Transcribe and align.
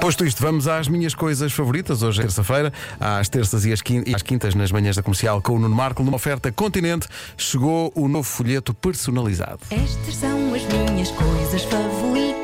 Posto 0.00 0.24
isto, 0.24 0.40
vamos 0.42 0.66
às 0.66 0.88
minhas 0.88 1.14
coisas 1.14 1.52
favoritas. 1.52 2.02
Hoje 2.02 2.20
é 2.20 2.22
terça-feira, 2.22 2.72
às 2.98 3.28
terças 3.28 3.64
e 3.66 3.72
às 3.72 3.82
quin- 3.82 4.02
às 4.14 4.22
quintas, 4.22 4.54
nas 4.54 4.72
manhãs 4.72 4.96
da 4.96 5.02
comercial, 5.02 5.42
com 5.42 5.52
o 5.54 5.58
Nuno 5.58 5.74
Marco. 5.74 6.02
Numa 6.02 6.16
oferta 6.16 6.50
Continente, 6.50 7.06
chegou 7.36 7.92
o 7.94 8.08
novo 8.08 8.24
folheto 8.28 8.72
personalizado. 8.72 9.60
Estas 9.70 10.16
são 10.16 10.54
as 10.54 10.62
minhas 10.64 11.10
coisas 11.10 11.62
favoritas: 11.64 12.40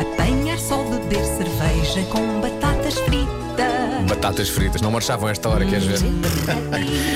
apanhar 0.00 0.58
só 0.58 0.82
beber 0.84 1.24
cerveja 1.24 2.02
com 2.10 2.40
batatas 2.40 2.94
fritas. 2.98 4.08
Batatas 4.08 4.48
fritas, 4.50 4.82
não 4.82 4.90
marchavam 4.90 5.28
esta 5.30 5.48
hora, 5.48 5.64
queres 5.64 5.84
ver? 5.84 6.00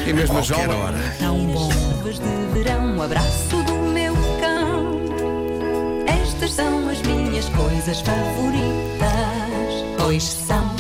E 0.08 0.12
mesmo 0.12 0.38
a 0.38 0.42
Qualquer 0.42 0.64
jovem. 0.64 0.80
hora. 0.80 0.98
Tão 1.18 1.46
bom. 1.46 1.70
Chuvas 1.70 2.18
de 2.18 2.52
verão, 2.54 3.02
abraço 3.02 3.62
do 3.64 3.74
meu 3.92 4.14
cão. 4.40 4.94
Estas 6.06 6.52
são 6.52 6.88
as 6.88 7.00
minhas 7.02 7.23
coisas 7.84 8.00
favoritas. 8.00 9.84
Pois 9.98 10.22
são. 10.22 10.74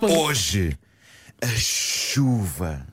Hoje, 0.00 0.76
a 1.40 1.46
chuva. 1.46 2.84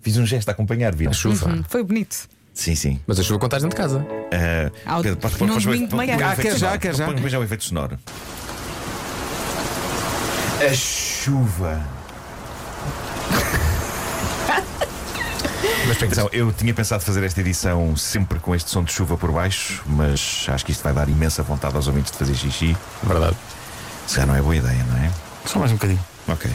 Fiz 0.00 0.16
um 0.16 0.26
gesto 0.26 0.48
a 0.48 0.52
acompanhar, 0.52 0.92
viram? 0.94 1.12
Chuva. 1.12 1.64
Foi 1.68 1.84
bonito. 1.84 2.28
Sim, 2.52 2.74
sim. 2.74 3.00
Mas 3.06 3.20
a 3.20 3.22
chuva 3.22 3.44
estás 3.46 3.62
dentro 3.62 3.76
de 3.76 3.80
casa. 3.82 4.04
Ah, 4.32 4.94
Ao- 4.94 5.02
Pedro, 5.02 5.18
podes- 5.20 5.36
Ah, 5.38 6.36
quer 6.36 6.52
já, 6.52 6.58
sonoro. 6.58 6.80
quer 6.80 6.94
já. 6.96 7.06
Põe 7.06 7.28
já 7.28 7.38
o 7.38 7.44
efeito 7.44 7.62
sonoro. 7.64 7.98
A 10.68 10.74
chuva. 10.74 11.80
Mas 15.86 15.96
Atenção, 15.96 16.28
eu 16.32 16.52
tinha 16.52 16.74
pensado 16.74 17.02
fazer 17.04 17.22
esta 17.24 17.40
edição 17.40 17.96
sempre 17.96 18.38
com 18.40 18.54
este 18.54 18.70
som 18.70 18.82
de 18.82 18.92
chuva 18.92 19.16
por 19.16 19.30
baixo, 19.32 19.82
mas 19.86 20.46
acho 20.48 20.64
que 20.64 20.72
isto 20.72 20.82
vai 20.82 20.92
dar 20.92 21.08
imensa 21.08 21.42
vontade 21.42 21.76
aos 21.76 21.86
ouvintes 21.86 22.10
de 22.12 22.18
fazer 22.18 22.34
xixi. 22.34 22.76
Verdade. 23.02 23.36
Se 24.06 24.16
já 24.16 24.26
não 24.26 24.34
é 24.34 24.42
boa 24.42 24.54
ideia, 24.56 24.84
não 24.88 24.96
é? 24.98 25.10
Só 25.44 25.58
mais 25.58 25.70
um 25.70 25.74
bocadinho. 25.74 26.00
Ok. 26.28 26.50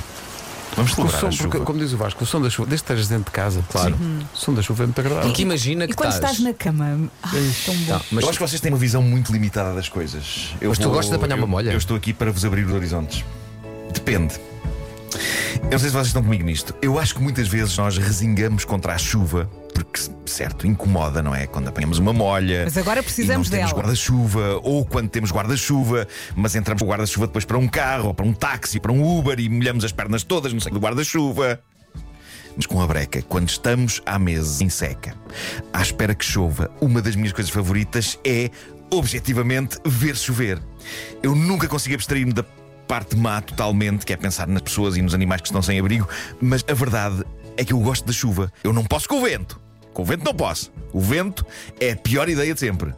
Vamos 0.76 0.92
O 0.94 0.96
celebrar 0.96 1.20
som, 1.20 1.28
a 1.28 1.32
chuva. 1.32 1.50
porque, 1.50 1.66
como 1.66 1.80
diz 1.80 1.92
o 1.92 1.98
Vasco, 1.98 2.24
o 2.24 2.26
som 2.28 2.42
da 2.42 2.50
chuva, 2.50 2.68
desde 2.70 2.86
que 2.86 2.92
estejas 2.94 3.10
dentro 3.10 3.26
de 3.26 3.32
casa, 3.32 3.62
Claro. 3.70 3.94
o 4.34 4.38
som 4.38 4.54
da 4.54 4.62
chuva 4.62 4.84
é 4.84 4.86
muito 4.86 5.00
agradável. 5.00 5.28
Porque 5.30 5.42
imagina 5.42 5.86
que 5.86 5.94
E 5.94 5.96
quando 5.96 6.14
estás 6.14 6.40
na 6.40 6.54
cama, 6.54 7.10
ah, 7.24 7.30
tão 7.66 7.76
bom. 7.76 7.86
Tá, 7.88 8.02
mas 8.12 8.24
Eu 8.24 8.30
acho 8.30 8.40
que 8.40 8.48
vocês 8.48 8.62
têm 8.62 8.72
uma 8.72 8.78
visão 8.78 9.02
muito 9.02 9.32
limitada 9.34 9.74
das 9.74 9.90
coisas. 9.90 10.54
Eu 10.62 10.70
Mas 10.70 10.78
tu 10.78 10.88
gostas 10.90 11.10
de 11.10 11.16
apanhar 11.16 11.36
uma 11.36 11.44
eu- 11.44 11.48
molha? 11.48 11.72
Eu 11.72 11.78
estou 11.78 11.98
aqui 11.98 12.14
para 12.14 12.32
vos 12.32 12.46
abrir 12.46 12.66
os 12.66 12.74
horizontes. 12.74 13.26
Depende. 13.94 14.40
Eu 15.64 15.72
não 15.72 15.80
sei 15.80 15.90
se 15.90 15.96
vocês 15.96 16.08
estão 16.08 16.24
comigo 16.24 16.44
nisto. 16.44 16.76
Eu 16.82 17.00
acho 17.00 17.16
que 17.16 17.22
muitas 17.22 17.48
vezes 17.48 17.78
nós 17.78 17.98
resingamos 17.98 18.66
contra 18.66 18.94
a 18.94 18.98
chuva, 18.98 19.50
porque, 19.74 20.02
certo, 20.26 20.68
incomoda, 20.68 21.22
não 21.22 21.34
é? 21.36 21.48
Quando 21.48 21.68
apanhamos 21.68 22.00
uma 22.00 22.14
molha. 22.14 22.64
Mas 22.66 22.78
agora 22.78 23.02
precisamos 23.04 23.48
e 23.48 23.52
não 23.52 23.58
temos 23.58 23.74
guarda-chuva, 23.74 24.60
ou 24.64 24.86
quando 24.86 25.10
temos 25.10 25.32
guarda-chuva, 25.32 26.08
mas 26.36 26.56
entramos 26.56 26.82
com 26.82 26.88
o 26.88 26.92
guarda-chuva 26.92 27.28
depois 27.28 27.46
para 27.46 27.58
um 27.58 27.68
carro, 27.68 28.08
ou 28.08 28.14
para 28.14 28.26
um 28.26 28.34
táxi, 28.34 28.80
para 28.80 28.92
um 28.92 29.18
Uber 29.18 29.40
e 29.40 29.50
molhamos 29.50 29.84
as 29.84 29.92
pernas 29.92 30.24
todas 30.24 30.54
no 30.54 30.62
seio 30.62 30.74
do 30.74 30.80
guarda-chuva. 30.80 31.60
Mas 32.56 32.66
com 32.66 32.82
a 32.82 32.88
breca, 32.88 33.22
quando 33.22 33.50
estamos 33.50 34.02
à 34.06 34.20
mesa 34.20 34.64
em 34.64 34.70
seca, 34.70 35.16
à 35.72 35.82
espera 35.82 36.14
que 36.14 36.26
chova, 36.26 36.70
uma 36.82 37.02
das 37.02 37.16
minhas 37.16 37.32
coisas 37.32 37.52
favoritas 37.52 38.20
é, 38.26 38.50
objetivamente, 38.92 39.78
ver 39.86 40.18
chover. 40.18 40.62
Eu 41.24 41.34
nunca 41.34 41.68
consigo 41.68 41.96
abstrair-me 41.96 42.34
da 42.34 42.44
parte 42.92 43.16
má 43.16 43.40
totalmente, 43.40 44.06
que 44.06 44.12
é 44.12 44.18
pensar 44.18 44.50
nas 44.50 44.62
pessoas 44.64 44.98
e 44.98 45.02
nos 45.02 45.14
animais 45.14 45.40
que 45.40 45.48
estão 45.48 45.62
sem 45.62 45.80
abrigo, 45.80 46.10
mas 46.42 46.62
a 46.68 46.74
verdade 46.74 47.24
é 47.56 47.64
que 47.64 47.72
eu 47.72 47.80
gosto 47.80 48.06
da 48.06 48.12
chuva. 48.12 48.52
Eu 48.66 48.74
não 48.74 48.84
posso 48.84 49.08
com 49.08 49.16
o 49.16 49.22
vento. 49.22 49.62
Com 49.94 50.02
o 50.02 50.06
vento 50.06 50.26
não 50.26 50.34
posso. 50.34 50.74
O 50.92 51.00
vento 51.00 51.46
é 51.80 51.92
a 51.92 51.96
pior 51.96 52.28
ideia 52.28 52.54
de 52.54 52.60
sempre. 52.60 52.94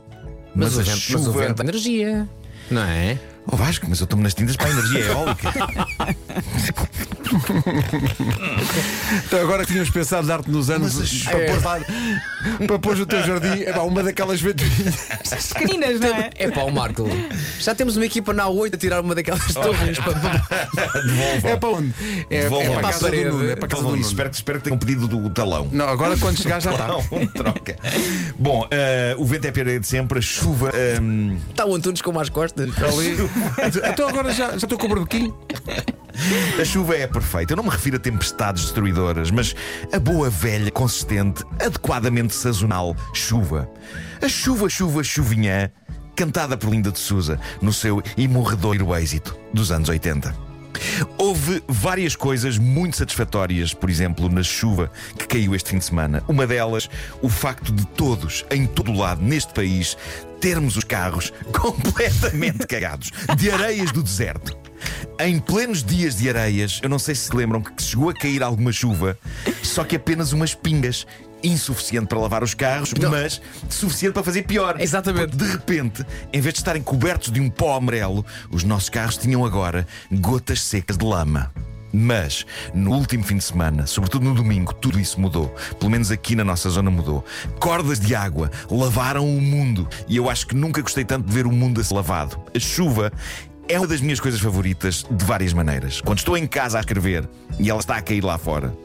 Mas, 0.55 0.79
a 0.79 0.81
o, 0.81 0.83
vento, 0.83 1.03
mas 1.11 1.27
o 1.27 1.31
vento 1.31 1.53
dá 1.53 1.63
energia. 1.63 2.27
Não 2.71 2.81
é? 2.81 3.19
Oh 3.45 3.55
Vasco, 3.57 3.85
mas 3.89 3.99
eu 3.99 4.05
estou-me 4.05 4.23
nas 4.23 4.33
tintas 4.33 4.55
para 4.55 4.67
a 4.67 4.71
energia 4.71 4.99
eólica. 5.05 5.53
Então 9.25 9.41
agora 9.41 9.63
que 9.65 9.71
tínhamos 9.71 9.89
pensado 9.89 10.27
dar-te 10.27 10.49
nos 10.49 10.69
anos 10.69 10.95
Mas 10.95 11.23
para, 11.23 11.39
pôr 11.45 11.63
lá- 11.63 11.79
para 12.67 12.79
pôr 12.79 12.97
no 12.97 13.05
teu 13.05 13.23
jardim, 13.23 13.63
é 13.63 13.73
pá, 13.73 13.81
uma 13.81 14.01
daquelas 14.03 14.39
ventoinhas. 14.41 14.95
Pequeninas, 15.53 15.99
não 15.99 16.07
é? 16.15 16.29
É 16.35 16.49
pá, 16.51 16.61
o 16.61 16.71
Marco. 16.71 17.07
Já 17.59 17.75
temos 17.75 17.95
uma 17.97 18.05
equipa 18.05 18.33
na 18.33 18.45
A8 18.45 18.75
a 18.75 18.77
tirar 18.77 19.01
uma 19.01 19.13
daquelas 19.15 19.53
torres. 19.53 19.99
para- 19.99 20.47
É 21.49 21.55
para 21.57 21.69
onde? 21.69 21.93
É, 22.29 22.37
é 22.37 22.41
Devolvam 22.43 22.75
para 22.81 22.95
a 22.95 22.99
do 22.99 23.11
Nuno. 23.11 23.49
É 23.49 23.55
para 23.55 23.67
casa 23.67 23.83
Nuno. 23.83 24.01
Espero, 24.01 24.29
que- 24.29 24.35
espero 24.35 24.57
que 24.59 24.63
tenham 24.65 24.77
pedido 24.77 25.07
do 25.07 25.29
talão. 25.29 25.67
Não, 25.71 25.87
agora 25.89 26.17
quando 26.17 26.37
chegar 26.41 26.61
já 26.61 26.71
está. 26.71 26.87
Troca. 27.35 27.75
Bom, 28.37 28.67
eh, 28.71 29.15
o 29.17 29.25
vento 29.25 29.45
é 29.45 29.49
a 29.49 29.51
pior 29.51 29.65
de 29.79 29.87
sempre, 29.87 30.19
a 30.19 30.21
chuva. 30.21 30.71
ehm, 30.73 31.37
Está 31.49 31.65
o 31.65 31.75
Antunes 31.75 32.01
com 32.01 32.11
mais 32.11 32.29
costas. 32.29 32.69
Ali. 32.77 33.17
Então 33.89 34.07
agora 34.07 34.31
já, 34.31 34.51
já 34.51 34.55
estou 34.55 34.77
com 34.77 34.85
o 34.85 34.89
barbequinho. 34.89 35.35
A 36.59 36.65
chuva 36.65 36.95
é 36.95 37.07
perfeita. 37.07 37.53
Eu 37.53 37.57
não 37.57 37.63
me 37.63 37.69
refiro 37.69 37.97
a 37.97 37.99
tempestades 37.99 38.63
destruidoras, 38.63 39.31
mas 39.31 39.55
a 39.91 39.99
boa, 39.99 40.29
velha, 40.29 40.71
consistente, 40.71 41.43
adequadamente 41.59 42.33
sazonal 42.33 42.95
chuva. 43.13 43.69
A 44.21 44.29
chuva, 44.29 44.69
chuva, 44.69 45.03
chuvinhã, 45.03 45.71
cantada 46.15 46.55
por 46.55 46.69
Linda 46.69 46.91
de 46.91 46.99
Souza 46.99 47.39
no 47.61 47.73
seu 47.73 48.01
imorredoiro 48.15 48.95
êxito 48.95 49.37
dos 49.53 49.71
anos 49.71 49.89
80. 49.89 50.53
Houve 51.17 51.63
várias 51.67 52.15
coisas 52.15 52.57
muito 52.57 52.97
satisfatórias, 52.97 53.73
por 53.73 53.89
exemplo, 53.89 54.29
na 54.29 54.43
chuva 54.43 54.91
que 55.17 55.27
caiu 55.27 55.55
este 55.55 55.71
fim 55.71 55.77
de 55.77 55.85
semana. 55.85 56.23
Uma 56.27 56.47
delas, 56.47 56.89
o 57.21 57.29
facto 57.29 57.71
de 57.71 57.85
todos, 57.87 58.45
em 58.49 58.65
todo 58.65 58.91
o 58.91 58.97
lado, 58.97 59.21
neste 59.21 59.53
país, 59.53 59.97
termos 60.43 60.75
os 60.75 60.83
carros 60.83 61.31
completamente 61.57 62.67
cagados 62.67 63.11
de 63.37 63.49
areias 63.49 63.93
do 63.93 64.03
deserto. 64.03 64.57
Em 65.17 65.39
plenos 65.39 65.81
dias 65.81 66.17
de 66.17 66.27
areias, 66.27 66.81
eu 66.83 66.89
não 66.89 66.99
sei 66.99 67.15
se 67.15 67.27
se 67.29 67.35
lembram 67.35 67.61
que 67.61 67.81
chegou 67.81 68.09
a 68.09 68.13
cair 68.13 68.43
alguma 68.43 68.73
chuva, 68.73 69.17
só 69.61 69.85
que 69.85 69.95
apenas 69.95 70.33
umas 70.33 70.53
pingas. 70.53 71.07
Insuficiente 71.45 72.07
para 72.07 72.19
lavar 72.19 72.41
os 72.41 72.53
carros, 72.53 72.93
Não. 72.93 73.11
mas 73.11 73.41
suficiente 73.69 74.13
para 74.13 74.23
fazer 74.23 74.43
pior. 74.43 74.79
Exatamente. 74.79 75.35
Porque, 75.35 75.45
de 75.45 75.51
repente, 75.51 76.05
em 76.31 76.39
vez 76.39 76.53
de 76.53 76.59
estarem 76.61 76.81
cobertos 76.81 77.31
de 77.31 77.39
um 77.41 77.49
pó 77.49 77.75
amarelo, 77.75 78.25
os 78.49 78.63
nossos 78.63 78.89
carros 78.89 79.17
tinham 79.17 79.45
agora 79.45 79.85
gotas 80.09 80.61
secas 80.61 80.97
de 80.97 81.03
lama. 81.05 81.51
Mas, 81.93 82.43
no 82.73 82.91
último 82.91 83.23
fim 83.23 83.37
de 83.37 83.43
semana, 83.43 83.85
sobretudo 83.85 84.25
no 84.25 84.33
domingo, 84.33 84.73
tudo 84.73 84.99
isso 84.99 85.21
mudou. 85.21 85.53
Pelo 85.79 85.91
menos 85.91 86.09
aqui 86.09 86.35
na 86.35 86.43
nossa 86.43 86.67
zona 86.69 86.89
mudou. 86.89 87.23
Cordas 87.59 87.99
de 87.99 88.15
água 88.15 88.49
lavaram 88.69 89.25
o 89.25 89.39
mundo. 89.39 89.87
E 90.07 90.17
eu 90.17 90.27
acho 90.27 90.47
que 90.47 90.55
nunca 90.55 90.81
gostei 90.81 91.05
tanto 91.05 91.27
de 91.27 91.33
ver 91.33 91.45
o 91.45 91.51
mundo 91.51 91.79
a 91.79 91.83
ser 91.83 91.93
lavado. 91.93 92.41
A 92.55 92.59
chuva 92.59 93.11
é 93.69 93.77
uma 93.77 93.87
das 93.87 94.01
minhas 94.01 94.19
coisas 94.19 94.41
favoritas 94.41 95.05
de 95.09 95.23
várias 95.23 95.53
maneiras. 95.53 96.01
Quando 96.01 96.17
estou 96.17 96.35
em 96.35 96.47
casa 96.47 96.79
a 96.79 96.81
escrever 96.81 97.29
e 97.59 97.69
ela 97.69 97.79
está 97.79 97.97
a 97.97 98.01
cair 98.01 98.23
lá 98.23 98.39
fora. 98.39 98.75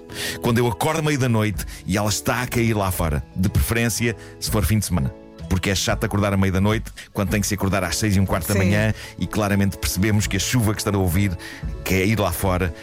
Quando 0.42 0.58
eu 0.58 0.66
acordo 0.66 1.02
meio 1.02 1.18
da 1.18 1.30
noite 1.30 1.64
e 1.86 1.96
ela 1.96 2.10
está 2.10 2.42
a 2.42 2.46
cair 2.46 2.74
lá 2.74 2.90
fora. 2.90 3.24
De 3.34 3.48
preferência, 3.48 4.14
se 4.38 4.50
for 4.50 4.64
fim 4.66 4.78
de 4.78 4.84
semana. 4.84 5.12
Porque 5.48 5.70
é 5.70 5.74
chato 5.74 6.04
acordar 6.04 6.32
à 6.32 6.36
meia 6.36 6.52
da 6.52 6.60
noite, 6.60 6.90
quando 7.12 7.30
tem 7.30 7.40
que 7.40 7.46
se 7.46 7.54
acordar 7.54 7.82
às 7.84 7.96
seis 7.96 8.14
e 8.16 8.20
um 8.20 8.26
quarto 8.26 8.48
da 8.48 8.54
manhã, 8.54 8.92
e 9.18 9.26
claramente 9.26 9.78
percebemos 9.78 10.26
que 10.26 10.36
a 10.36 10.40
chuva 10.40 10.74
que 10.74 10.80
está 10.80 10.90
a 10.94 10.98
ouvir, 10.98 11.36
que 11.84 11.94
é 11.94 12.06
ir 12.06 12.18
lá 12.20 12.30
fora, 12.32 12.74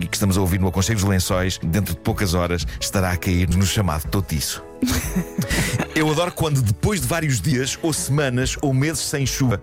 e 0.00 0.06
que 0.06 0.16
estamos 0.16 0.36
a 0.36 0.40
ouvir 0.40 0.60
no 0.60 0.68
Aconchego 0.68 1.00
dos 1.00 1.08
Lençóis, 1.08 1.58
dentro 1.62 1.94
de 1.94 2.00
poucas 2.00 2.34
horas, 2.34 2.66
estará 2.80 3.10
a 3.12 3.16
cair 3.16 3.48
no 3.48 3.64
chamado 3.64 4.06
totiço. 4.08 4.62
Eu 5.94 6.10
adoro 6.10 6.32
quando, 6.32 6.62
depois 6.62 7.00
de 7.00 7.06
vários 7.06 7.40
dias, 7.40 7.78
ou 7.82 7.92
semanas, 7.92 8.56
ou 8.62 8.72
meses 8.72 9.00
sem 9.00 9.26
chuva, 9.26 9.62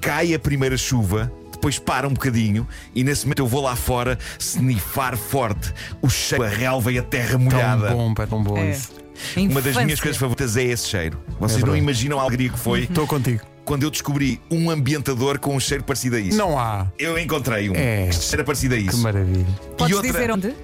cai 0.00 0.34
a 0.34 0.38
primeira 0.38 0.76
chuva. 0.76 1.30
Depois 1.52 1.76
para 1.76 2.06
um 2.06 2.12
bocadinho 2.12 2.68
e 2.94 3.02
nesse 3.02 3.24
momento 3.24 3.40
eu 3.40 3.46
vou 3.48 3.60
lá 3.60 3.74
fora 3.74 4.16
snifar 4.38 5.16
forte 5.16 5.74
o 6.00 6.08
cheiro 6.08 6.44
da 6.44 6.50
relva 6.50 6.92
e 6.92 7.00
a 7.00 7.02
terra 7.02 7.30
Tão 7.32 7.40
molhada. 7.40 7.90
bom, 7.90 8.14
pá, 8.14 8.28
tão 8.28 8.40
bom 8.40 8.56
É. 8.56 8.70
isso. 8.70 8.92
Uma 9.36 9.60
das 9.62 9.76
minhas 9.84 10.00
coisas 10.00 10.16
favoritas 10.18 10.56
é 10.56 10.64
esse 10.64 10.88
cheiro. 10.88 11.18
Vocês 11.40 11.62
É 11.62 11.66
não 11.66 11.76
imaginam 11.76 12.18
a 12.18 12.22
alegria 12.22 12.48
que 12.50 12.58
foi 12.58 12.84
Estou 12.84 13.06
contigo. 13.06 13.42
quando 13.64 13.82
eu 13.82 13.90
descobri 13.90 14.40
um 14.50 14.70
ambientador 14.70 15.38
com 15.38 15.54
um 15.56 15.60
cheiro 15.60 15.82
parecido 15.84 16.16
a 16.16 16.20
isso. 16.20 16.36
Não 16.38 16.58
há. 16.58 16.86
Eu 16.98 17.18
encontrei 17.18 17.68
um 17.70 17.74
É. 17.74 18.08
que 18.08 18.14
cheira 18.16 18.44
parecido 18.44 18.74
a 18.74 18.78
Que 18.78 18.84
isso. 18.88 18.98
maravilha. 19.02 19.46
Podes 19.76 19.92
e 19.92 19.94
outra 19.94 20.12
dizer 20.12 20.30
onde? 20.30 20.54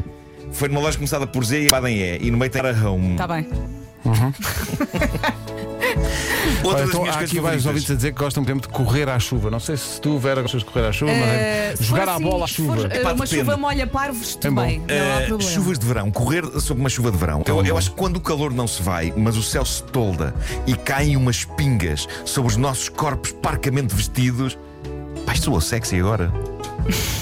foi 0.53 0.69
numa 0.69 0.81
loja 0.81 0.97
começada 0.97 1.27
por 1.27 1.45
Z 1.45 1.63
e 1.63 1.89
em 1.89 1.99
E. 1.99 2.19
E 2.27 2.31
no 2.31 2.39
meio 2.39 2.51
tem 2.51 2.63
a 2.63 2.89
Home. 2.89 3.13
Está 3.13 3.27
bem. 3.27 3.47
Outra 5.99 6.69
Olha, 6.69 6.79
das 6.81 6.89
então, 6.89 7.01
minhas 7.03 7.15
há 7.15 7.19
coisas 7.19 7.31
aqui 7.31 7.41
vários 7.41 7.67
ouvintes 7.67 7.91
a 7.91 7.95
dizer 7.95 8.13
que 8.13 8.19
gostam, 8.23 8.45
por 8.45 8.51
exemplo, 8.51 8.69
de 8.69 8.75
correr 8.75 9.09
à 9.09 9.19
chuva. 9.19 9.51
Não 9.51 9.61
sei 9.61 9.77
se 9.77 10.01
tu, 10.01 10.19
Vera, 10.19 10.43
gostas 10.43 10.61
de 10.63 10.67
correr 10.71 10.87
à 10.87 10.93
chuva, 10.93 11.13
Eh, 11.13 11.21
mas 11.21 11.31
é 11.31 11.77
se 11.77 11.83
jogar 11.85 12.03
for 12.05 12.09
à 12.11 12.15
assim, 12.15 12.25
bola 12.25 12.45
à 12.45 12.49
chuva. 12.49 12.77
for, 12.77 12.93
eh, 12.93 12.97
Epá, 12.97 13.13
uma 13.13 13.25
depende. 13.25 13.41
chuva 13.45 13.57
molha 13.57 13.87
parvos, 13.87 14.39
É. 14.45 14.51
Não 14.51 14.63
há 14.63 14.67
Uh, 14.67 15.27
problema. 15.27 15.53
chuvas 15.53 15.79
de 15.79 15.87
verão, 15.87 16.11
correr 16.11 16.45
sob 16.61 16.81
uma 16.81 16.89
chuva 16.89 17.11
de 17.11 17.17
verão. 17.19 17.43
Eu, 17.47 17.65
eu 17.65 17.77
acho 17.79 17.91
que 17.91 17.97
quando 17.97 18.17
o 18.17 18.21
calor 18.21 18.53
não 18.53 18.67
se 18.67 18.83
vai, 18.83 19.13
mas 19.17 19.37
o 19.37 19.43
céu 19.43 19.65
se 19.65 19.83
tolda 19.85 20.35
e 20.67 20.75
caem 20.75 21.17
umas 21.17 21.45
pingas 21.45 22.07
sobre 22.25 22.51
os 22.53 22.57
nossos 22.57 22.89
corpos 22.89 23.33
parcamente 23.33 23.95
vestidos. 23.95 24.59
Pai, 25.27 25.37
soa 25.37 25.61
sexy 25.61 25.99
agora. 26.01 26.33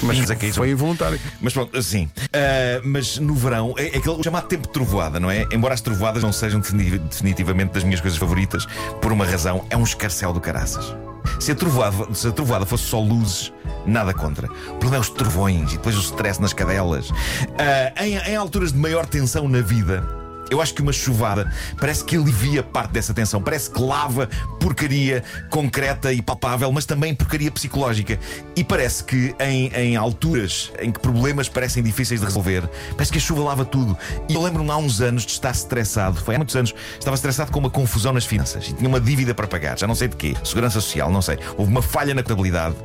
Mas 0.01 0.15
Pingas 0.17 0.31
a 0.31 0.35
cair 0.35 0.53
foi 0.53 0.69
involuntário. 0.71 1.19
Mas 1.41 1.53
pronto, 1.53 1.77
assim. 1.77 2.09
ah, 2.33 2.81
mas 2.83 3.17
no 3.17 3.33
verão, 3.33 3.73
é, 3.77 3.95
é 3.95 3.97
aquele 3.97 4.21
chamado 4.23 4.47
tempo 4.47 4.67
de 4.67 4.73
trovoada, 4.73 5.19
não 5.19 5.31
é? 5.31 5.45
Embora 5.51 5.73
as 5.73 5.81
trovoadas 5.81 6.21
não 6.23 6.31
sejam 6.33 6.59
defini- 6.59 6.97
definitivamente 6.99 7.71
das 7.73 7.83
minhas 7.83 8.01
coisas 8.01 8.17
favoritas, 8.19 8.65
por 9.01 9.11
uma 9.11 9.25
razão, 9.25 9.65
é 9.69 9.77
um 9.77 9.83
escarcel 9.83 10.33
do 10.33 10.41
caraças. 10.41 10.95
Se 11.39 11.51
a, 11.51 11.55
trovoada, 11.55 12.13
se 12.13 12.27
a 12.27 12.31
trovoada 12.31 12.65
fosse 12.65 12.83
só 12.83 12.99
luzes, 12.99 13.51
nada 13.85 14.13
contra. 14.13 14.47
O 14.47 14.75
problema 14.75 14.97
é 14.97 14.99
os 14.99 15.09
trovões 15.09 15.71
e 15.71 15.77
depois 15.77 15.95
o 15.97 16.01
stress 16.01 16.41
nas 16.41 16.53
cadelas. 16.53 17.09
Ah, 17.57 18.03
em, 18.03 18.17
em 18.17 18.35
alturas 18.35 18.71
de 18.73 18.77
maior 18.77 19.05
tensão 19.05 19.47
na 19.47 19.61
vida. 19.61 20.22
Eu 20.53 20.61
acho 20.61 20.71
que 20.75 20.83
uma 20.83 20.93
chuvada 20.93 21.51
parece 21.79 22.05
que 22.05 22.15
alivia 22.15 22.61
parte 22.61 22.91
dessa 22.91 23.11
tensão. 23.11 23.41
Parece 23.41 23.71
que 23.71 23.81
lava 23.81 24.29
porcaria 24.59 25.23
concreta 25.49 26.13
e 26.13 26.21
palpável, 26.21 26.71
mas 26.71 26.85
também 26.85 27.15
porcaria 27.15 27.49
psicológica. 27.49 28.19
E 28.55 28.63
parece 28.63 29.03
que 29.03 29.35
em, 29.39 29.69
em 29.73 29.95
alturas 29.95 30.71
em 30.79 30.91
que 30.91 30.99
problemas 30.99 31.49
parecem 31.49 31.81
difíceis 31.81 32.19
de 32.19 32.25
resolver, 32.27 32.69
parece 32.91 33.11
que 33.11 33.17
a 33.17 33.21
chuva 33.21 33.41
lava 33.41 33.65
tudo. 33.65 33.97
E 34.29 34.35
eu 34.35 34.43
lembro-me 34.43 34.69
há 34.69 34.77
uns 34.77 35.01
anos 35.01 35.25
de 35.25 35.31
estar 35.31 35.49
estressado. 35.49 36.21
Foi 36.21 36.35
há 36.35 36.37
muitos 36.37 36.55
anos. 36.55 36.75
Estava 36.99 37.15
estressado 37.15 37.51
com 37.51 37.57
uma 37.57 37.71
confusão 37.71 38.13
nas 38.13 38.25
finanças 38.25 38.67
e 38.69 38.73
tinha 38.73 38.87
uma 38.87 38.99
dívida 38.99 39.33
para 39.33 39.47
pagar. 39.47 39.75
Já 39.79 39.87
não 39.87 39.95
sei 39.95 40.07
de 40.07 40.15
quê. 40.15 40.35
Segurança 40.43 40.79
Social, 40.79 41.09
não 41.09 41.21
sei. 41.23 41.39
Houve 41.57 41.71
uma 41.71 41.81
falha 41.81 42.13
na 42.13 42.21
contabilidade. 42.21 42.75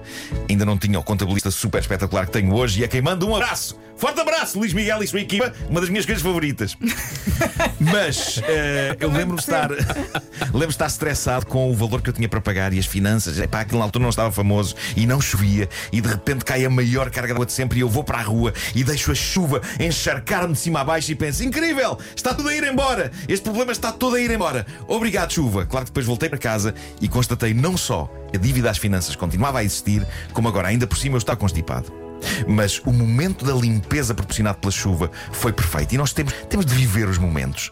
Ainda 0.48 0.64
não 0.64 0.78
tinha 0.78 0.98
o 0.98 1.02
contabilista 1.02 1.50
super 1.50 1.82
espetacular 1.82 2.24
que 2.24 2.32
tenho 2.32 2.54
hoje 2.54 2.80
e 2.80 2.84
a 2.84 2.88
quem 2.88 3.02
mando 3.02 3.28
um 3.28 3.36
abraço. 3.36 3.78
Forte 3.98 4.20
abraço, 4.20 4.58
Luís 4.58 4.72
Miguel 4.72 5.02
e 5.02 5.08
sua 5.08 5.20
equipa. 5.20 5.52
Uma 5.68 5.80
das 5.80 5.90
minhas 5.90 6.06
coisas 6.06 6.22
favoritas. 6.22 6.76
Mas 7.80 8.40
eh, 8.44 8.96
eu 9.00 9.10
lembro-me 9.10 9.36
de 9.36 9.40
estar 9.40 9.70
lembro 10.54 10.70
estar 10.70 10.86
estressado 10.86 11.46
com 11.46 11.68
o 11.70 11.74
valor 11.74 12.00
que 12.00 12.08
eu 12.08 12.12
tinha 12.12 12.28
para 12.28 12.40
pagar 12.40 12.72
e 12.72 12.78
as 12.78 12.86
finanças. 12.86 13.38
Epá, 13.38 13.60
aquilo 13.60 13.80
na 13.80 13.84
altura 13.84 14.04
não 14.04 14.10
estava 14.10 14.30
famoso 14.30 14.76
e 14.96 15.04
não 15.04 15.20
chovia. 15.20 15.68
E 15.92 16.00
de 16.00 16.08
repente 16.08 16.44
cai 16.44 16.64
a 16.64 16.70
maior 16.70 17.10
carga 17.10 17.28
de 17.28 17.32
água 17.32 17.44
de 17.44 17.52
sempre 17.52 17.78
e 17.78 17.80
eu 17.80 17.88
vou 17.88 18.04
para 18.04 18.18
a 18.18 18.22
rua 18.22 18.54
e 18.72 18.84
deixo 18.84 19.10
a 19.10 19.14
chuva 19.16 19.60
encharcar-me 19.80 20.52
de 20.52 20.60
cima 20.60 20.80
a 20.80 20.84
baixo 20.84 21.10
e 21.10 21.16
penso: 21.16 21.42
incrível, 21.42 21.98
está 22.14 22.32
tudo 22.32 22.48
a 22.50 22.54
ir 22.54 22.62
embora. 22.62 23.10
Este 23.28 23.42
problema 23.42 23.72
está 23.72 23.90
todo 23.90 24.14
a 24.14 24.20
ir 24.20 24.30
embora. 24.30 24.64
Obrigado, 24.86 25.32
chuva. 25.32 25.66
Claro 25.66 25.86
que 25.86 25.90
depois 25.90 26.06
voltei 26.06 26.28
para 26.28 26.38
casa 26.38 26.72
e 27.00 27.08
constatei 27.08 27.52
não 27.52 27.76
só 27.76 28.08
a 28.32 28.38
dívida 28.38 28.70
às 28.70 28.78
finanças 28.78 29.16
continuava 29.16 29.58
a 29.58 29.64
existir, 29.64 30.06
como 30.32 30.46
agora 30.46 30.68
ainda 30.68 30.86
por 30.86 30.96
cima 30.96 31.16
eu 31.16 31.18
estava 31.18 31.36
constipado. 31.36 32.07
Mas 32.46 32.80
o 32.84 32.92
momento 32.92 33.44
da 33.44 33.54
limpeza 33.54 34.14
proporcionado 34.14 34.58
pela 34.58 34.72
chuva 34.72 35.10
foi 35.32 35.52
perfeito 35.52 35.94
e 35.94 35.98
nós 35.98 36.12
temos, 36.12 36.32
temos 36.48 36.66
de 36.66 36.74
viver 36.74 37.08
os 37.08 37.18
momentos. 37.18 37.70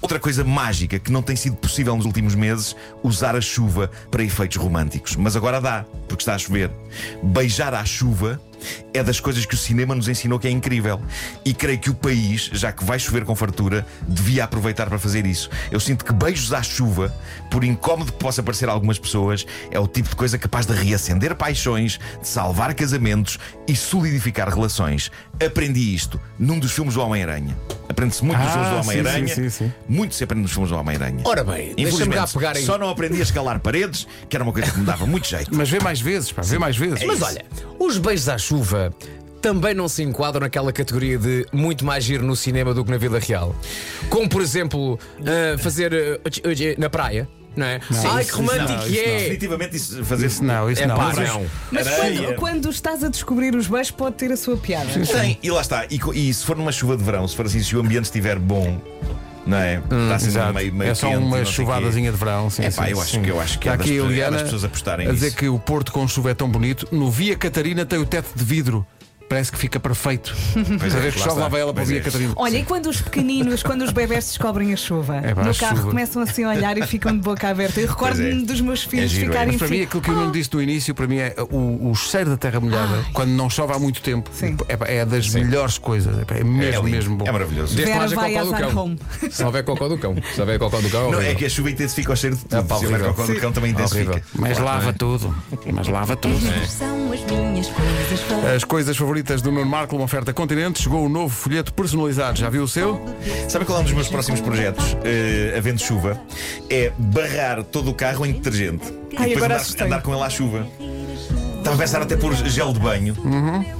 Outra 0.00 0.20
coisa 0.20 0.44
mágica 0.44 0.98
que 0.98 1.10
não 1.10 1.22
tem 1.22 1.34
sido 1.34 1.56
possível 1.56 1.96
nos 1.96 2.06
últimos 2.06 2.34
meses, 2.34 2.76
usar 3.02 3.34
a 3.34 3.40
chuva 3.40 3.90
para 4.10 4.22
efeitos 4.22 4.56
românticos. 4.56 5.16
Mas 5.16 5.36
agora 5.36 5.60
dá, 5.60 5.84
porque 6.08 6.22
está 6.22 6.34
a 6.34 6.38
chover. 6.38 6.70
Beijar 7.22 7.74
à 7.74 7.84
chuva 7.84 8.40
é 8.94 9.02
das 9.02 9.20
coisas 9.20 9.44
que 9.44 9.54
o 9.54 9.58
cinema 9.58 9.94
nos 9.94 10.08
ensinou 10.08 10.38
que 10.38 10.48
é 10.48 10.50
incrível. 10.50 11.00
E 11.44 11.52
creio 11.54 11.78
que 11.78 11.90
o 11.90 11.94
país, 11.94 12.50
já 12.52 12.72
que 12.72 12.84
vai 12.84 12.98
chover 12.98 13.24
com 13.24 13.34
fartura, 13.34 13.86
devia 14.06 14.44
aproveitar 14.44 14.88
para 14.88 14.98
fazer 14.98 15.26
isso. 15.26 15.50
Eu 15.70 15.80
sinto 15.80 16.04
que 16.04 16.12
beijos 16.12 16.52
à 16.52 16.62
chuva, 16.62 17.14
por 17.50 17.64
incómodo 17.64 18.12
que 18.12 18.18
possa 18.18 18.42
parecer 18.42 18.68
a 18.68 18.72
algumas 18.72 18.98
pessoas, 18.98 19.46
é 19.70 19.78
o 19.78 19.86
tipo 19.86 20.08
de 20.08 20.16
coisa 20.16 20.38
capaz 20.38 20.66
de 20.66 20.72
reacender 20.72 21.34
paixões, 21.34 21.98
de 22.20 22.28
salvar 22.28 22.74
casamentos 22.74 23.38
e 23.68 23.74
solidificar 23.76 24.48
relações. 24.48 25.10
Aprendi 25.44 25.94
isto 25.94 26.20
num 26.38 26.58
dos 26.58 26.72
filmes 26.72 26.94
do 26.94 27.00
Homem-Aranha. 27.02 27.56
Aprende-se 27.88 28.24
muito 28.24 28.38
nos 28.38 28.48
Ah, 28.48 28.52
filmes 28.52 28.70
do 28.70 28.76
Homem-Aranha. 28.76 29.28
sim, 29.28 29.34
sim, 29.48 29.50
sim. 29.50 29.72
Muito 29.88 30.14
se 30.14 30.24
aprende 30.24 30.42
nos 30.42 30.52
filmes 30.52 30.70
do 30.70 30.76
Homem-Aranha. 30.76 31.20
Ora 31.24 31.44
bem, 31.44 31.74
deixa-me 31.74 32.14
cá 32.14 32.26
pegar 32.26 32.56
aí. 32.56 32.64
Só 32.64 32.76
não 32.78 32.88
aprendi 32.88 33.18
a 33.20 33.22
escalar 33.22 33.58
paredes, 33.60 34.06
que 34.28 34.36
era 34.36 34.42
uma 34.42 34.52
coisa 34.52 34.70
que 34.70 34.78
me 34.78 34.84
dava 34.86 35.06
muito 35.06 35.26
jeito. 35.28 35.50
Mas 35.54 35.68
vê 35.68 35.78
mais 35.80 36.00
vezes, 36.00 36.32
pá, 36.32 36.42
vê 36.42 36.58
mais 36.58 36.76
vezes. 36.76 37.04
Mas 37.04 37.22
olha, 37.22 37.44
os 37.78 37.98
beijos 37.98 38.28
à 38.28 38.36
chuva 38.38 38.45
também 39.40 39.74
não 39.74 39.88
se 39.88 40.02
enquadram 40.02 40.40
naquela 40.40 40.72
categoria 40.72 41.16
de 41.18 41.46
muito 41.52 41.84
mais 41.84 42.02
giro 42.02 42.24
no 42.26 42.34
cinema 42.34 42.74
do 42.74 42.84
que 42.84 42.90
na 42.90 42.96
vida 42.98 43.18
real. 43.18 43.54
Como, 44.10 44.28
por 44.28 44.42
exemplo, 44.42 44.98
ah, 45.20 45.56
fazer 45.58 45.92
ah, 45.94 46.78
na 46.78 46.90
praia, 46.90 47.28
não 47.56 47.66
é? 47.66 47.80
Ai, 48.04 48.24
que 48.24 48.30
isso 48.30 48.36
romântico 48.36 48.72
não, 48.72 48.88
que 48.88 48.98
é! 48.98 49.18
Definitivamente 49.18 49.76
isso 49.76 50.04
fazer 50.04 50.26
Isso 50.26 50.44
não, 50.44 50.70
isso 50.70 50.82
É 50.82 50.86
não. 50.86 50.96
pá, 50.96 51.12
Mas- 51.14 51.28
não. 51.28 51.46
Mas 51.70 51.88
quando, 51.88 52.34
quando 52.34 52.70
estás 52.70 53.02
a 53.02 53.08
descobrir 53.08 53.54
os 53.54 53.66
beijos, 53.66 53.90
pode 53.90 54.16
ter 54.16 54.30
a 54.30 54.36
sua 54.36 54.56
piada. 54.56 54.86
Tem, 55.06 55.38
e 55.42 55.50
lá 55.50 55.60
está. 55.60 55.86
E, 55.86 55.98
e 56.14 56.34
se 56.34 56.44
for 56.44 56.56
numa 56.56 56.72
chuva 56.72 56.96
de 56.96 57.02
verão, 57.02 57.26
se 57.26 57.34
for 57.34 57.46
assim, 57.46 57.62
se 57.62 57.74
o 57.76 57.80
ambiente 57.80 58.04
estiver 58.04 58.38
bom, 58.38 58.80
não 59.46 59.56
é? 59.58 59.76
está 59.76 60.14
assim 60.16 60.26
Exato. 60.26 60.54
meio, 60.54 60.74
meio 60.74 60.90
é 60.90 60.94
só 60.94 61.08
quente 61.08 61.18
uma 61.22 61.44
chuvadazinha 61.44 62.10
de 62.12 62.18
verão. 62.18 62.50
Sim, 62.50 62.62
É 62.64 62.70
pá, 62.70 62.84
sim, 62.84 62.90
eu 62.90 63.00
acho 63.00 63.10
sim. 63.12 63.22
que- 63.22 63.30
eu 63.30 63.40
acho 63.40 63.58
que 63.58 63.68
Está 63.68 63.74
é 63.74 63.76
das 63.76 63.86
aqui 63.86 63.90
a 63.90 63.94
pessoas- 63.94 64.10
é 64.10 64.14
Eliana 64.14 64.32
das 64.36 64.42
pessoas 64.42 64.64
apostarem 64.64 65.06
a 65.08 65.12
dizer 65.12 65.26
nisso. 65.26 65.36
que 65.38 65.48
o 65.48 65.58
Porto 65.58 65.92
com 65.92 66.06
chuva 66.08 66.30
é 66.30 66.34
tão 66.34 66.48
bonito. 66.50 66.88
No 66.92 67.10
Via 67.10 67.36
Catarina 67.36 67.86
tem 67.86 67.98
o 67.98 68.04
teto 68.06 68.28
de 68.34 68.44
vidro. 68.44 68.86
Parece 69.28 69.50
que 69.52 69.58
fica 69.58 69.78
perfeito. 69.80 70.34
Pois 70.78 70.94
é, 70.94 71.00
vez 71.00 71.14
que 71.14 71.20
chove, 71.20 71.40
lá 71.40 71.48
vai 71.48 71.60
ela 71.60 71.72
para 71.74 71.84
Via 71.84 71.98
é. 71.98 72.00
Catarina. 72.00 72.32
Olha, 72.36 72.58
e 72.58 72.64
quando 72.64 72.86
os 72.86 73.00
pequeninos, 73.00 73.62
quando 73.62 73.82
os 73.82 73.92
bebés 73.92 74.24
descobrem 74.26 74.72
a 74.72 74.76
chuva, 74.76 75.16
É 75.16 75.34
pá, 75.34 75.42
no 75.42 75.50
a 75.50 75.54
carro 75.54 75.76
chuva. 75.78 75.88
começam 75.88 76.22
assim 76.22 76.44
a 76.44 76.50
olhar 76.50 76.76
e 76.78 76.86
ficam 76.86 77.12
de 77.12 77.18
boca 77.20 77.48
aberta. 77.48 77.80
Eu 77.80 77.88
recordo-me 77.88 78.42
é. 78.42 78.44
dos 78.44 78.60
meus 78.60 78.84
filhos 78.84 79.10
giro, 79.10 79.26
é. 79.26 79.28
ficarem 79.28 79.48
Mas 79.52 79.56
para 79.58 79.66
assim. 79.66 79.76
mim, 79.78 79.82
aquilo 79.82 80.02
que 80.02 80.10
o 80.10 80.14
Nuno 80.14 80.32
disse 80.32 80.50
no 80.52 80.62
início, 80.62 80.94
para 80.94 81.06
mim 81.06 81.18
é 81.18 81.34
o, 81.50 81.90
o 81.90 81.94
cheiro 81.94 82.30
da 82.30 82.36
terra 82.36 82.60
molhada, 82.60 83.04
quando 83.12 83.30
não 83.30 83.50
chove 83.50 83.72
há 83.72 83.78
muito 83.78 84.00
tempo, 84.00 84.30
Sim. 84.32 84.56
é, 84.68 84.96
é 84.98 85.04
das 85.04 85.28
melhores 85.30 85.78
coisas. 85.78 86.16
É, 86.18 86.24
pá, 86.24 86.34
é 86.36 86.40
É, 86.40 86.44
mesmo, 86.44 86.82
mesmo 86.84 87.16
bom. 87.16 87.26
é 87.26 87.32
maravilhoso. 87.32 87.74
Desde 87.74 87.92
que 87.92 87.98
Vera 87.98 88.14
vai 88.14 88.32
cocó 88.34 88.44
do 88.44 88.74
cão. 88.74 88.96
Se 89.30 89.44
houver 89.44 89.64
cocó 89.64 89.88
do 89.88 89.98
cão. 89.98 90.16
Se 90.34 90.40
houver 90.40 90.58
cocó 90.58 90.80
do 90.80 90.90
cão, 90.90 91.10
Não, 91.10 91.20
é 91.20 91.34
que 91.34 91.44
a 91.44 91.50
chuva 91.50 91.70
intensifica 91.70 92.12
o 92.12 92.16
cheiro 92.16 92.36
de 92.36 92.42
tudo. 92.44 92.58
É 92.58 92.62
pá, 92.62 92.76
Se 92.76 92.86
houver 92.86 93.00
cocó 93.02 93.26
do 93.26 93.40
cão 93.40 93.52
também 93.52 93.70
intensifica. 93.72 94.22
Mas 94.34 94.58
lava 94.58 94.82
não 94.82 94.88
é? 94.90 94.92
tudo. 94.92 95.34
Mas 95.72 95.88
lava 95.88 96.16
tudo. 96.16 96.36
As 96.36 98.42
minhas 98.44 98.64
coisas 98.64 98.96
favoritas. 98.96 99.15
Favoritas 99.16 99.40
do 99.40 99.50
Nuno 99.50 99.64
Marco, 99.64 99.96
uma 99.96 100.04
oferta 100.04 100.30
Continente. 100.34 100.82
Chegou 100.82 101.06
o 101.06 101.08
novo 101.08 101.34
folheto 101.34 101.72
personalizado. 101.72 102.38
Já 102.38 102.50
viu 102.50 102.64
o 102.64 102.68
seu? 102.68 103.00
Sabe 103.48 103.64
qual 103.64 103.78
é 103.78 103.80
um 103.80 103.84
dos 103.84 103.94
meus 103.94 104.08
próximos 104.08 104.42
projetos, 104.42 104.94
eh, 105.04 105.54
havendo 105.56 105.80
chuva? 105.80 106.20
É 106.68 106.92
barrar 106.98 107.64
todo 107.64 107.90
o 107.90 107.94
carro 107.94 108.26
em 108.26 108.32
detergente. 108.32 108.84
e 109.10 109.16
Ai, 109.16 109.28
depois 109.30 109.36
agora 109.44 109.62
andar, 109.62 109.84
andar 109.86 110.02
com 110.02 110.12
ele 110.14 110.22
à 110.22 110.28
chuva. 110.28 110.66
Estava 111.66 111.82
a 111.82 111.84
pensar 111.84 112.02
até 112.02 112.16
pôr 112.16 112.32
gel 112.32 112.72
de 112.72 112.78
banho. 112.78 113.16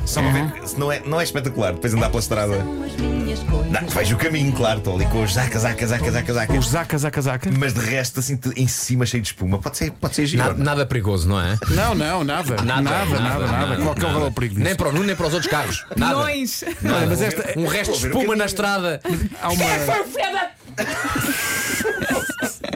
Só 0.05 0.21
para 0.21 0.33
ver 0.33 0.67
se 0.69 0.77
não 0.77 0.91
é, 0.91 1.01
não 1.07 1.21
é 1.21 1.25
espetacular. 1.25 1.73
Depois 1.73 1.95
andar 1.95 2.09
pela 2.09 2.19
estrada. 2.19 2.57
Não, 2.59 3.89
vejo 3.89 4.17
o 4.17 4.19
caminho, 4.19 4.53
claro. 4.53 4.79
Estou 4.79 4.97
ali 4.97 5.07
com 5.07 5.23
os 5.23 5.33
zacas, 5.33 5.63
zacas, 5.63 5.91
zacas, 5.91 6.13
zacas, 6.13 6.35
zacas. 6.35 6.59
Os 6.59 6.69
zacas 6.69 7.05
a 7.05 7.11
casaca? 7.13 7.49
Mas 7.57 7.75
de 7.75 7.81
resto, 7.81 8.19
assim, 8.19 8.41
em 8.57 8.67
cima 8.67 9.07
cheio 9.07 9.23
de 9.23 9.29
espuma. 9.29 9.61
Pode 9.61 9.77
ser, 9.77 9.93
pode 9.93 10.17
ser 10.17 10.27
giro. 10.27 10.43
Nada, 10.43 10.65
nada 10.65 10.85
perigoso, 10.87 11.29
não 11.29 11.41
é? 11.41 11.57
Não, 11.71 11.95
não, 11.95 12.25
nada. 12.25 12.57
Nada, 12.65 12.83
nada, 12.83 13.21
nada. 13.21 13.47
nada, 13.47 13.77
Qual 13.77 13.95
que 13.95 14.05
é 14.05 14.09
o 14.09 14.13
valor 14.13 14.33
perigo? 14.33 14.59
Nem 14.59 14.75
para 14.75 14.89
o 14.89 14.93
Nuno, 14.93 15.05
nem 15.07 15.15
para 15.15 15.29
os 15.29 15.35
outros 15.35 15.51
carros. 15.51 15.87
Nada. 15.97 16.17
Milhões. 16.17 16.65
Olha, 16.85 17.07
mas 17.07 17.23
esta, 17.23 17.57
Um 17.57 17.69
resto 17.69 17.93
de 17.93 17.99
Vou 17.99 18.01
ver 18.01 18.07
o 18.07 18.09
espuma 18.09 18.25
caminho. 18.25 18.37
na 18.39 18.47
estrada. 18.47 19.01
há 19.41 19.49
uma. 19.51 19.65